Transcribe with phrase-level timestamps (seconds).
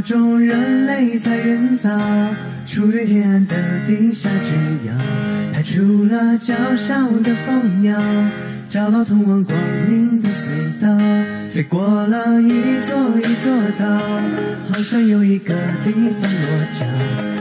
[0.00, 1.88] 中人类在远走，
[2.66, 3.54] 处于黑暗的
[3.86, 4.54] 地下之
[4.86, 4.92] 遥，
[5.52, 7.98] 排出了娇小的蜂鸟，
[8.68, 9.56] 找到通往光
[9.88, 10.48] 明的隧
[10.80, 10.88] 道，
[11.50, 13.86] 飞过了一座一座岛，
[14.72, 15.54] 好像有一个
[15.84, 16.84] 地方落脚，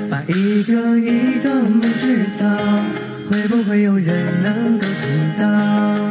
[0.09, 2.47] 把一个一个梦制造，
[3.29, 6.02] 会不会有人能够听到？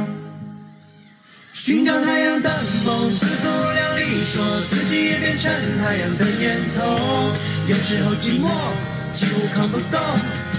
[1.52, 2.50] 寻找太阳的
[2.84, 5.52] 梦，自不量力，说自己也变成
[5.84, 7.30] 太阳的念头。
[7.68, 8.48] 有时候寂寞
[9.12, 10.00] 几乎扛不动，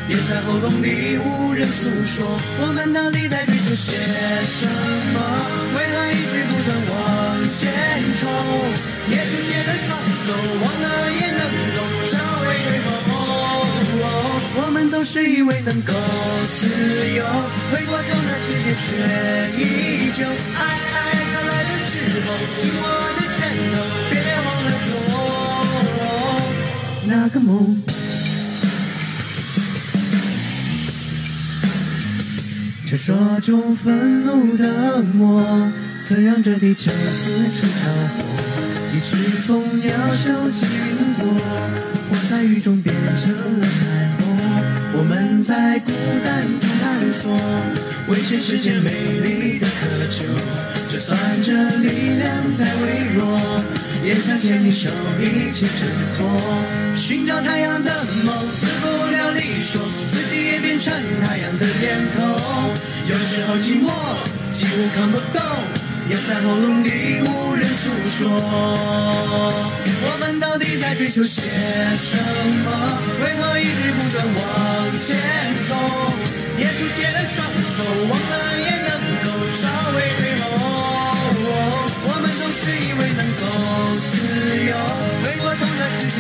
[0.10, 2.24] 咽在喉咙里无人诉说。
[2.62, 3.98] 我们到底在追求些
[4.46, 4.70] 什
[5.14, 5.18] 么？
[5.74, 6.96] 为何一直不断往
[7.50, 7.74] 前
[8.20, 8.30] 冲？
[9.10, 10.32] 耶稣写的双手，
[10.62, 11.42] 忘了也能
[11.74, 12.14] 懂稍
[12.46, 12.92] 微退后。
[14.56, 16.68] 我们总是以为能够自
[17.16, 17.26] 由，
[17.72, 18.86] 回过头那世界却
[19.58, 20.12] 已
[32.86, 35.44] 传说中愤怒的魔，
[36.04, 38.24] 曾让这地球四处着火，
[38.96, 41.26] 一只蜂鸟收集云朵，
[42.10, 44.38] 火在雨中变成了彩虹。
[44.96, 45.92] 我们在孤
[46.24, 47.36] 单中探索，
[48.08, 48.92] 为全世界美
[49.24, 49.72] 丽的渴
[50.12, 50.24] 求。
[50.92, 53.40] 就算这力量再微弱，
[54.06, 56.93] 也想牵你手一起挣脱。
[57.44, 57.92] 太阳的
[58.24, 62.24] 梦，自不量力说，自己也变成太阳的念头。
[63.08, 63.92] 有时候寂寞
[64.52, 65.42] 几乎扛不动，
[66.10, 68.20] 咽在喉咙里无人诉说。
[70.06, 71.42] 我们到底在追求些
[71.98, 72.18] 什
[72.64, 72.68] 么？
[73.22, 75.18] 为何一直不断往前
[75.68, 75.78] 冲？
[76.60, 78.34] 耶稣写了双手，忘了
[78.64, 78.90] 也能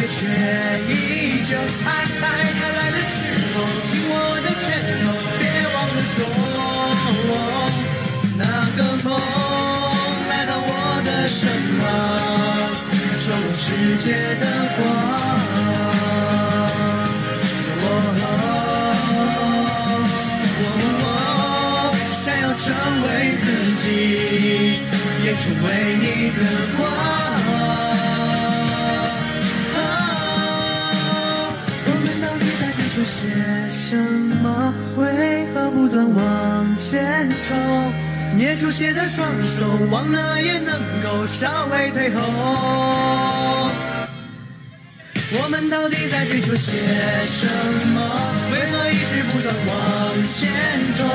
[0.07, 0.15] 却
[0.89, 0.91] 依
[1.43, 1.51] 旧。
[1.85, 1.87] 爱
[2.21, 2.25] 爱
[2.59, 3.15] 它来的时
[3.53, 3.55] 候，
[3.87, 4.65] 紧握的拳
[5.03, 5.05] 头，
[5.39, 5.41] 别
[5.73, 6.17] 忘了做。
[8.35, 8.43] 那
[8.75, 9.07] 个梦
[10.29, 10.69] 来到我
[11.05, 11.39] 的身
[11.79, 11.83] 旁，
[13.13, 13.65] 守护世
[13.97, 14.05] 界
[14.39, 14.43] 的
[14.75, 14.81] 光。
[17.85, 17.87] 我
[22.11, 22.63] 想要成
[23.03, 23.05] 为
[23.41, 23.43] 自
[23.83, 23.85] 己，
[25.23, 25.67] 也成为
[26.01, 26.05] 你
[26.37, 26.41] 的
[26.77, 26.81] 光。
[33.03, 33.27] 些
[33.69, 33.97] 什
[34.41, 34.73] 么？
[34.97, 37.93] 为何不断往前冲？
[38.35, 42.21] 捏出血的双手，忘了也能够稍微退后。
[45.35, 46.71] 我们到底在追求些
[47.25, 47.45] 什
[47.93, 48.01] 么？
[48.51, 49.71] 为何一直不断往
[50.27, 50.49] 前
[50.97, 51.05] 冲？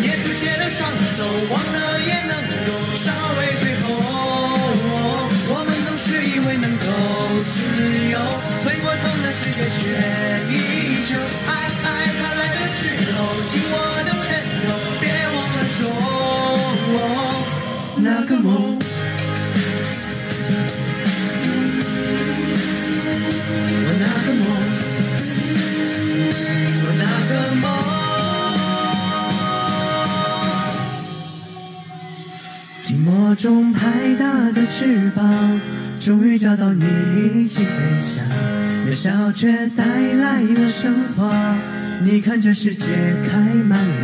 [0.00, 2.34] 捏出血的双手，忘了也能
[2.66, 3.86] 够稍微退后。
[5.48, 6.86] 我们总是以为能够
[7.54, 7.56] 自
[8.10, 8.18] 由，
[8.64, 9.78] 回过头那世界却
[10.52, 10.54] 依
[18.18, 18.78] 那个梦。
[23.84, 24.42] 我那个梦，
[26.82, 27.64] 我那个梦。
[32.82, 35.60] 寂寞中拍打的翅膀，
[36.00, 36.86] 终于找到你
[37.44, 37.70] 一起飞
[38.02, 38.26] 翔。
[38.88, 41.58] 渺小却带来了升华，
[42.02, 42.86] 你看这世界
[43.30, 43.38] 开
[43.68, 43.95] 满了。